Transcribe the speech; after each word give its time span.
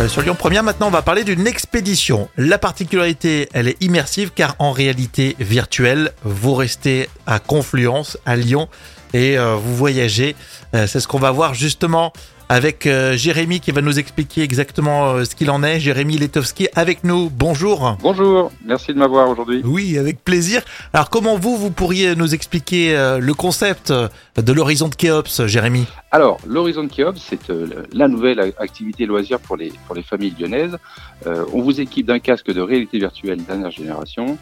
Euh, 0.00 0.08
sur 0.08 0.22
Lyon 0.22 0.34
Première, 0.34 0.64
maintenant, 0.64 0.88
on 0.88 0.90
va 0.90 1.02
parler 1.02 1.22
d'une 1.22 1.46
expédition. 1.46 2.28
La 2.36 2.58
particularité, 2.58 3.48
elle 3.52 3.68
est 3.68 3.80
immersive 3.80 4.32
car 4.34 4.56
en 4.58 4.72
réalité 4.72 5.36
virtuelle, 5.38 6.10
vous 6.24 6.54
restez 6.54 7.08
à 7.26 7.38
Confluence, 7.38 8.18
à 8.26 8.34
Lyon, 8.34 8.68
et 9.12 9.38
euh, 9.38 9.54
vous 9.54 9.76
voyagez. 9.76 10.34
Euh, 10.74 10.88
c'est 10.88 10.98
ce 10.98 11.06
qu'on 11.06 11.20
va 11.20 11.30
voir 11.30 11.54
justement 11.54 12.12
avec 12.48 12.86
euh, 12.86 13.16
Jérémy 13.16 13.60
qui 13.60 13.70
va 13.70 13.80
nous 13.80 13.98
expliquer 13.98 14.42
exactement 14.42 15.06
euh, 15.06 15.24
ce 15.24 15.34
qu'il 15.34 15.50
en 15.50 15.62
est. 15.62 15.80
Jérémy 15.80 16.18
Letowski 16.18 16.68
avec 16.74 17.04
nous. 17.04 17.30
Bonjour. 17.30 17.96
Bonjour, 18.02 18.52
merci 18.64 18.92
de 18.92 18.98
m'avoir 18.98 19.28
aujourd'hui. 19.28 19.62
Oui, 19.64 19.98
avec 19.98 20.22
plaisir. 20.24 20.62
Alors, 20.92 21.10
comment 21.10 21.36
vous, 21.36 21.56
vous 21.56 21.70
pourriez 21.70 22.14
nous 22.14 22.34
expliquer 22.34 22.96
euh, 22.96 23.18
le 23.18 23.34
concept 23.34 23.92
de 23.92 24.52
l'horizon 24.52 24.88
de 24.88 24.94
Kéops, 24.94 25.46
Jérémy? 25.46 25.86
Alors, 26.14 26.38
l'Horizon 26.46 26.86
Kéops, 26.86 27.20
c'est 27.20 27.50
euh, 27.50 27.66
la 27.92 28.06
nouvelle 28.06 28.38
activité 28.58 29.04
loisir 29.04 29.40
pour 29.40 29.56
les, 29.56 29.72
pour 29.84 29.96
les 29.96 30.04
familles 30.04 30.32
lyonnaises. 30.38 30.78
Euh, 31.26 31.44
on 31.52 31.60
vous 31.60 31.80
équipe 31.80 32.06
d'un 32.06 32.20
casque 32.20 32.52
de 32.52 32.60
réalité 32.60 32.98
virtuelle 33.00 33.42
dernière 33.42 33.72
génération, 33.72 34.38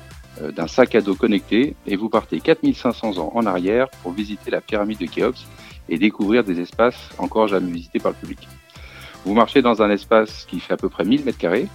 d'un 0.56 0.66
sac 0.66 0.94
à 0.94 1.00
dos 1.00 1.14
connecté, 1.14 1.74
et 1.86 1.96
vous 1.96 2.08
partez 2.08 2.40
4500 2.40 3.18
ans 3.18 3.32
en 3.34 3.44
arrière 3.46 3.88
pour 4.02 4.12
visiter 4.12 4.50
la 4.50 4.60
pyramide 4.60 4.98
de 4.98 5.06
Kéops 5.06 5.44
et 5.88 5.98
découvrir 5.98 6.42
des 6.44 6.58
espaces 6.60 6.96
encore 7.18 7.48
jamais 7.48 7.70
visités 7.70 7.98
par 7.98 8.12
le 8.12 8.16
public. 8.16 8.48
Vous 9.24 9.34
marchez 9.34 9.62
dans 9.62 9.82
un 9.82 9.90
espace 9.90 10.46
qui 10.48 10.58
fait 10.58 10.72
à 10.72 10.76
peu 10.76 10.88
près 10.88 11.04
1000 11.04 11.24
mètres 11.24 11.38
carrés. 11.38 11.68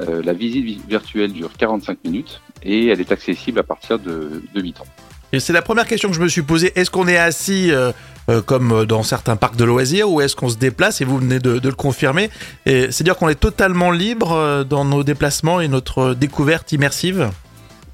Euh, 0.00 0.20
la 0.24 0.32
visite 0.32 0.64
vi- 0.64 0.80
virtuelle 0.88 1.32
dure 1.32 1.50
45 1.56 1.98
minutes 2.04 2.40
et 2.62 2.88
elle 2.88 3.00
est 3.00 3.12
accessible 3.12 3.60
à 3.60 3.62
partir 3.62 3.98
de, 3.98 4.42
de 4.54 4.60
8 4.60 4.80
ans. 4.80 4.86
Et 5.32 5.40
c'est 5.40 5.52
la 5.54 5.62
première 5.62 5.86
question 5.86 6.10
que 6.10 6.14
je 6.14 6.20
me 6.20 6.28
suis 6.28 6.42
posée. 6.42 6.72
Est-ce 6.78 6.90
qu'on 6.90 7.08
est 7.08 7.16
assis 7.16 7.70
euh, 7.70 7.92
euh, 8.28 8.42
comme 8.42 8.84
dans 8.84 9.02
certains 9.02 9.36
parcs 9.36 9.56
de 9.56 9.64
loisirs 9.64 10.10
ou 10.10 10.20
est-ce 10.20 10.34
qu'on 10.36 10.48
se 10.50 10.56
déplace 10.56 11.00
Et 11.00 11.04
vous 11.04 11.18
venez 11.18 11.38
de, 11.38 11.58
de 11.58 11.68
le 11.68 11.74
confirmer. 11.74 12.28
C'est-à-dire 12.66 13.16
qu'on 13.16 13.28
est 13.30 13.40
totalement 13.40 13.90
libre 13.90 14.32
euh, 14.32 14.64
dans 14.64 14.84
nos 14.84 15.04
déplacements 15.04 15.60
et 15.60 15.68
notre 15.68 16.14
découverte 16.14 16.72
immersive? 16.72 17.30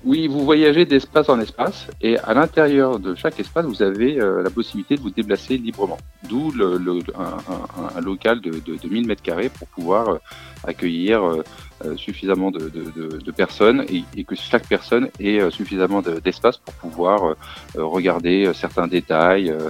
Oui, 0.04 0.28
vous 0.28 0.44
voyagez 0.44 0.84
d'espace 0.86 1.28
en 1.28 1.40
espace 1.40 1.88
et 2.00 2.18
à 2.20 2.32
l'intérieur 2.32 3.00
de 3.00 3.16
chaque 3.16 3.40
espace, 3.40 3.66
vous 3.66 3.82
avez 3.82 4.20
euh, 4.20 4.42
la 4.44 4.50
possibilité 4.50 4.94
de 4.96 5.00
vous 5.00 5.10
déplacer 5.10 5.58
librement. 5.58 5.98
D'où 6.28 6.52
le, 6.52 6.78
le- 6.78 7.00
un, 7.18 7.96
un- 7.96 8.00
local 8.00 8.40
de, 8.40 8.52
de, 8.60 8.76
de 8.76 8.88
1000 8.88 9.06
mètres 9.08 9.22
carrés 9.22 9.48
pour 9.48 9.66
pouvoir 9.68 10.08
euh, 10.08 10.18
accueillir 10.64 11.24
euh, 11.24 11.42
euh, 11.84 11.96
suffisamment 11.96 12.52
de, 12.52 12.60
de- 12.68 13.18
personnes 13.32 13.84
et, 13.88 14.04
et 14.16 14.22
que 14.22 14.36
chaque 14.36 14.68
personne 14.68 15.08
ait 15.18 15.50
suffisamment 15.50 16.00
de- 16.00 16.20
d'espace 16.20 16.58
pour 16.58 16.74
pouvoir 16.74 17.34
regarder 17.74 18.52
certains 18.54 18.86
détails. 18.86 19.50
euh, 19.50 19.68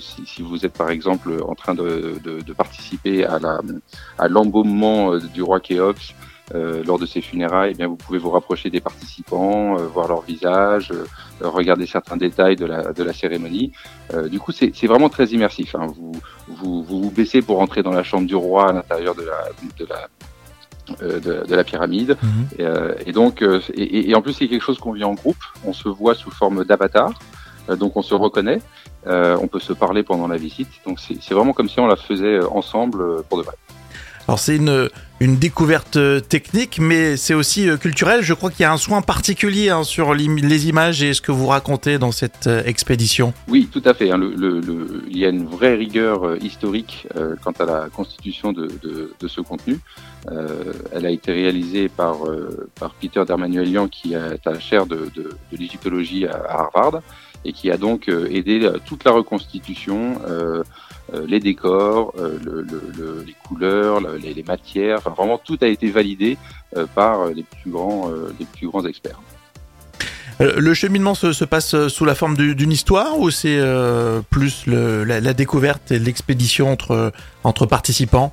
si, 0.00 0.24
si 0.24 0.40
vous 0.40 0.64
êtes 0.64 0.72
par 0.72 0.88
exemple 0.90 1.30
en 1.46 1.54
train 1.54 1.74
de, 1.74 2.14
de- 2.24 2.40
de 2.40 2.52
participer 2.54 3.24
à 3.26 3.38
à 4.18 4.28
l'embaumement 4.28 5.12
euh, 5.12 5.20
du 5.34 5.42
roi 5.42 5.60
Kéops, 5.60 6.14
euh, 6.54 6.82
lors 6.84 6.98
de 6.98 7.06
ces 7.06 7.20
funérailles, 7.20 7.72
eh 7.74 7.76
bien, 7.76 7.86
vous 7.88 7.96
pouvez 7.96 8.18
vous 8.18 8.30
rapprocher 8.30 8.70
des 8.70 8.80
participants, 8.80 9.78
euh, 9.78 9.86
voir 9.86 10.08
leur 10.08 10.22
visage, 10.22 10.90
euh, 10.92 11.04
regarder 11.48 11.86
certains 11.86 12.16
détails 12.16 12.56
de 12.56 12.66
la, 12.66 12.92
de 12.92 13.02
la 13.02 13.12
cérémonie. 13.12 13.72
Euh, 14.14 14.28
du 14.28 14.38
coup, 14.40 14.52
c'est 14.52 14.72
c'est 14.74 14.86
vraiment 14.86 15.08
très 15.08 15.26
immersif. 15.26 15.74
hein. 15.74 15.86
Vous, 15.96 16.12
vous, 16.48 16.82
vous 16.82 17.02
vous 17.04 17.10
baissez 17.10 17.40
pour 17.42 17.60
entrer 17.60 17.82
dans 17.82 17.92
la 17.92 18.02
chambre 18.02 18.26
du 18.26 18.34
roi 18.36 18.70
à 18.70 18.72
l'intérieur 18.72 19.14
de 19.14 19.22
la, 19.22 19.38
de 19.78 19.86
la 19.88 20.08
euh, 21.02 21.20
de, 21.20 21.46
de 21.46 21.54
la 21.54 21.62
pyramide 21.62 22.16
et, 22.58 22.64
euh, 22.64 22.94
et 23.06 23.12
donc 23.12 23.42
euh, 23.42 23.60
et, 23.74 24.10
et- 24.10 24.14
en 24.16 24.22
plus 24.22 24.32
c'est 24.32 24.48
quelque 24.48 24.64
chose 24.64 24.78
qu'on 24.78 24.92
vit 24.92 25.04
en 25.04 25.14
groupe 25.14 25.36
on 25.64 25.72
se 25.72 25.88
voit 25.88 26.16
sous 26.16 26.32
forme 26.32 26.64
d'avatar 26.64 27.12
euh, 27.68 27.76
donc 27.76 27.96
on 27.96 28.02
se 28.02 28.12
reconnaît 28.14 28.60
euh, 29.06 29.38
on 29.40 29.46
peut 29.46 29.60
se 29.60 29.72
parler 29.72 30.02
pendant 30.02 30.26
la 30.26 30.36
visite 30.36 30.68
donc 30.84 30.98
c'est 30.98 31.16
c'est 31.22 31.32
vraiment 31.32 31.52
comme 31.52 31.68
si 31.68 31.78
on 31.78 31.86
la 31.86 31.94
faisait 31.94 32.40
ensemble 32.40 33.22
pour 33.28 33.38
de 33.38 33.44
vrai 33.44 33.54
Alors 34.30 34.38
c'est 34.38 34.54
une, 34.54 34.88
une 35.18 35.38
découverte 35.38 35.96
euh, 35.96 36.20
technique, 36.20 36.78
mais 36.80 37.16
c'est 37.16 37.34
aussi 37.34 37.68
euh, 37.68 37.76
culturel. 37.76 38.22
Je 38.22 38.32
crois 38.32 38.48
qu'il 38.52 38.60
y 38.60 38.64
a 38.64 38.72
un 38.72 38.76
soin 38.76 39.02
particulier 39.02 39.70
hein, 39.70 39.82
sur 39.82 40.14
les 40.14 40.68
images 40.68 41.02
et 41.02 41.14
ce 41.14 41.20
que 41.20 41.32
vous 41.32 41.48
racontez 41.48 41.98
dans 41.98 42.12
cette 42.12 42.46
euh, 42.46 42.62
expédition. 42.64 43.34
Oui, 43.48 43.68
tout 43.72 43.82
à 43.84 43.92
fait. 43.92 44.12
hein. 44.12 44.20
Il 44.22 45.18
y 45.18 45.24
a 45.26 45.30
une 45.30 45.46
vraie 45.46 45.74
rigueur 45.74 46.36
historique 46.40 47.08
quant 47.42 47.50
à 47.58 47.64
la 47.64 47.88
constitution 47.92 48.52
de, 48.52 48.70
de- 48.84 49.26
ce 49.26 49.40
contenu. 49.40 49.80
Elle 50.92 51.06
a 51.06 51.10
été 51.10 51.32
réalisée 51.32 51.88
par, 51.88 52.18
par 52.78 52.94
Peter 52.94 53.24
Dermanuelian, 53.26 53.88
qui 53.88 54.12
est 54.14 54.46
à 54.46 54.52
la 54.52 54.60
chaire 54.60 54.86
de, 54.86 55.10
de- 55.16 55.30
l'égyptologie 55.50 56.26
à, 56.26 56.40
Harvard, 56.48 57.00
et 57.44 57.52
qui 57.52 57.68
a 57.72 57.76
donc 57.76 58.08
aidé 58.08 58.70
toute 58.86 59.02
la 59.04 59.10
reconstitution, 59.10 60.20
les 61.26 61.40
décors, 61.40 62.12
euh, 62.18 62.38
le- 62.44 62.62
le- 62.62 62.82
le- 62.96 63.24
les 63.26 63.34
couleurs, 63.46 64.00
le- 64.00 64.16
les, 64.16 64.42
matières. 64.42 65.00
Vraiment, 65.00 65.38
tout 65.38 65.58
a 65.60 65.66
été 65.66 65.90
validé 65.90 66.38
euh, 66.76 66.86
par 66.94 67.26
les 67.26 67.42
plus 67.44 67.70
grands, 67.70 68.10
euh, 68.10 68.32
les 68.38 68.46
plus 68.46 68.68
grands 68.68 68.84
experts. 68.86 69.20
Euh, 70.40 70.54
Le 70.56 70.74
cheminement 70.74 71.14
se, 71.14 71.32
se 71.32 71.44
passe 71.44 71.74
euh, 71.74 71.88
sous 71.88 72.04
la 72.04 72.14
forme 72.14 72.36
du- 72.36 72.54
d'une 72.54 72.72
histoire 72.72 73.18
ou 73.18 73.30
c'est 73.30 73.58
euh, 73.58 74.20
plus 74.30 74.66
la, 74.66 75.34
découverte 75.34 75.90
et 75.92 75.98
l'expédition 75.98 76.76
entre 77.44 77.66
participants? 77.66 78.32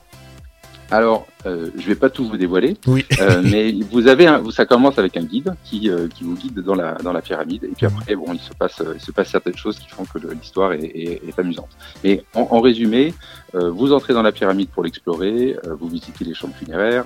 Alors, 0.90 1.28
euh, 1.46 1.70
je 1.78 1.86
vais 1.88 1.96
pas 1.96 2.10
tout 2.10 2.26
vous 2.28 2.38
dévoiler. 2.38 2.78
Oui. 2.88 3.06
Euh, 3.20 3.42
mais 3.44 3.74
vous 3.92 4.08
avez 4.08 4.26
un, 4.28 4.50
ça 4.52 4.66
commence 4.66 4.98
avec 4.98 5.18
un 5.18 5.24
guide 5.24 5.54
qui, 5.64 5.90
euh, 5.90 6.08
qui 6.08 6.24
vous 6.24 6.36
guide 6.36 6.60
dans 6.62 6.76
la, 6.76 6.94
dans 6.96 7.12
la 7.12 7.22
pyramide 7.22 7.64
et 7.66 7.74
puis 7.76 7.86
après 7.86 8.16
bon 8.16 8.34
il 8.34 8.40
se 8.40 8.54
passe 8.54 8.80
euh, 8.82 8.94
il 8.96 9.02
se 9.02 9.12
passe 9.12 9.30
certaines 9.30 9.58
choses 9.58 9.78
qui 9.78 9.90
font 9.90 10.06
que 10.06 10.20
l'histoire 10.34 10.74
est, 10.74 10.86
est, 10.86 11.22
est 11.28 11.40
amusante. 11.40 11.70
Mais 12.04 12.24
en, 12.34 12.48
en 12.52 12.62
résumé, 12.62 13.14
euh, 13.56 13.70
vous 13.70 13.92
entrez 13.94 14.14
dans 14.14 14.22
la 14.22 14.32
pyramide 14.32 14.70
pour 14.70 14.84
l'explorer, 14.84 15.58
euh, 15.66 15.76
vous 15.80 15.90
visitez 15.90 16.24
les 16.24 16.34
chambres 16.34 16.56
funéraires, 16.56 17.06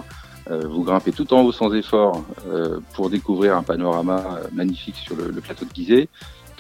euh, 0.49 0.61
vous 0.67 0.83
grimpez 0.83 1.11
tout 1.11 1.33
en 1.33 1.41
haut 1.41 1.51
sans 1.51 1.73
effort 1.73 2.23
euh, 2.47 2.79
pour 2.93 3.09
découvrir 3.09 3.57
un 3.57 3.63
panorama 3.63 4.39
magnifique 4.53 4.95
sur 4.95 5.15
le, 5.15 5.31
le 5.31 5.41
plateau 5.41 5.65
de 5.65 5.73
Gizeh 5.73 6.07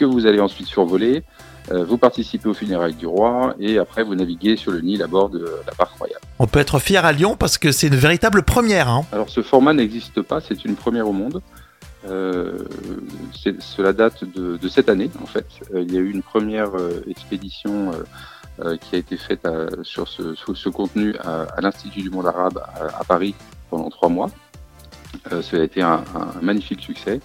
que 0.01 0.05
vous 0.05 0.25
allez 0.25 0.39
ensuite 0.39 0.67
survoler. 0.67 1.23
Euh, 1.71 1.85
vous 1.85 1.99
participez 1.99 2.49
aux 2.49 2.55
funérailles 2.55 2.95
du 2.95 3.05
roi 3.05 3.53
et 3.59 3.77
après 3.77 4.03
vous 4.03 4.15
naviguez 4.15 4.57
sur 4.57 4.71
le 4.71 4.81
Nil 4.81 5.03
à 5.03 5.07
bord 5.07 5.29
de 5.29 5.45
la 5.67 5.73
barque 5.77 5.95
royale. 5.99 6.19
On 6.39 6.47
peut 6.47 6.57
être 6.59 6.79
fier 6.79 7.05
à 7.05 7.11
Lyon 7.11 7.35
parce 7.37 7.59
que 7.59 7.71
c'est 7.71 7.87
une 7.87 7.95
véritable 7.95 8.41
première. 8.41 8.89
Hein. 8.89 9.05
Alors 9.11 9.29
ce 9.29 9.41
format 9.43 9.73
n'existe 9.73 10.23
pas, 10.23 10.41
c'est 10.41 10.65
une 10.65 10.75
première 10.75 11.07
au 11.07 11.13
monde. 11.13 11.39
Euh, 12.09 12.57
cela 13.59 13.93
date 13.93 14.23
de, 14.23 14.57
de 14.57 14.67
cette 14.69 14.89
année 14.89 15.11
en 15.21 15.27
fait. 15.27 15.45
Euh, 15.75 15.83
il 15.83 15.93
y 15.93 15.97
a 15.97 15.99
eu 15.99 16.09
une 16.09 16.23
première 16.23 16.71
euh, 16.75 17.03
expédition 17.07 17.91
euh, 18.65 18.75
qui 18.77 18.95
a 18.95 18.97
été 18.97 19.15
faite 19.17 19.45
à- 19.45 19.67
sur 19.83 20.07
ce, 20.07 20.33
sur 20.33 20.57
ce 20.57 20.69
contenu 20.69 21.15
à, 21.23 21.43
à 21.55 21.61
l'Institut 21.61 22.01
du 22.01 22.09
monde 22.09 22.25
arabe 22.25 22.57
à, 22.57 23.01
à 23.01 23.03
Paris 23.03 23.35
pendant 23.69 23.89
trois 23.91 24.09
mois. 24.09 24.31
Cela 25.41 25.61
a 25.61 25.65
été 25.65 25.81
un, 25.81 26.03
un 26.15 26.41
magnifique 26.41 26.81
succès 26.81 27.19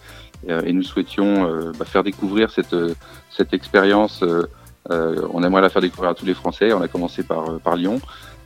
et 0.48 0.72
nous 0.72 0.82
souhaitions 0.82 1.48
euh, 1.48 1.72
bah, 1.78 1.84
faire 1.84 2.02
découvrir 2.04 2.50
cette, 2.50 2.74
euh, 2.74 2.94
cette 3.30 3.52
expérience. 3.54 4.22
euh, 4.22 4.46
euh, 4.90 5.26
on 5.32 5.42
aimerait 5.42 5.62
la 5.62 5.68
faire 5.68 5.82
découvrir 5.82 6.10
à 6.10 6.14
tous 6.14 6.26
les 6.26 6.34
Français. 6.34 6.72
On 6.72 6.80
a 6.80 6.88
commencé 6.88 7.22
par, 7.24 7.50
euh, 7.50 7.58
par 7.58 7.76
Lyon. 7.76 8.00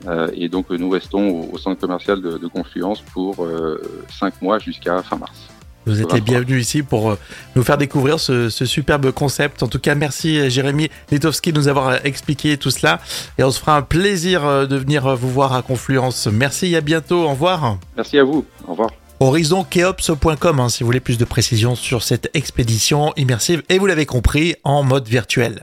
Euh, 0.06 0.30
et 0.34 0.48
donc 0.48 0.66
euh, 0.70 0.78
nous 0.78 0.88
restons 0.88 1.28
au, 1.28 1.50
au 1.52 1.58
centre 1.58 1.78
commercial 1.78 2.22
de, 2.22 2.38
de 2.38 2.46
Confluence 2.46 3.02
pour 3.12 3.44
euh, 3.44 3.82
cinq 4.08 4.40
mois 4.40 4.58
jusqu'à 4.58 5.02
fin 5.02 5.16
mars. 5.18 5.38
Vous 5.86 6.00
êtes 6.02 6.12
les 6.12 6.20
bienvenus 6.20 6.62
ici 6.62 6.82
pour 6.82 7.10
euh, 7.10 7.18
nous 7.56 7.62
faire 7.62 7.78
découvrir 7.78 8.20
ce, 8.20 8.48
ce 8.50 8.64
superbe 8.66 9.10
concept. 9.12 9.62
En 9.62 9.66
tout 9.66 9.78
cas, 9.78 9.94
merci 9.94 10.38
euh, 10.38 10.48
Jérémy 10.50 10.88
Litowski 11.10 11.52
de 11.52 11.58
nous 11.58 11.68
avoir 11.68 11.88
euh, 11.88 11.96
expliqué 12.04 12.56
tout 12.58 12.70
cela. 12.70 13.00
Et 13.38 13.44
on 13.44 13.50
se 13.50 13.58
fera 13.60 13.76
un 13.76 13.82
plaisir 13.82 14.44
euh, 14.44 14.66
de 14.66 14.76
venir 14.76 15.06
euh, 15.06 15.14
vous 15.14 15.30
voir 15.30 15.52
à 15.54 15.62
Confluence. 15.62 16.26
Merci 16.30 16.72
et 16.72 16.76
à 16.76 16.80
bientôt. 16.80 17.24
Au 17.24 17.30
revoir. 17.30 17.78
Merci 17.96 18.18
à 18.18 18.24
vous. 18.24 18.44
Au 18.66 18.72
revoir. 18.72 18.90
horizonkeops.com 19.20 20.60
hein, 20.60 20.68
si 20.70 20.82
vous 20.82 20.86
voulez 20.86 21.00
plus 21.00 21.18
de 21.18 21.26
précisions 21.26 21.74
sur 21.74 22.02
cette 22.02 22.30
expédition 22.34 23.12
immersive 23.16 23.62
et 23.68 23.78
vous 23.78 23.86
l'avez 23.86 24.06
compris 24.06 24.54
en 24.64 24.82
mode 24.82 25.06
virtuel. 25.06 25.58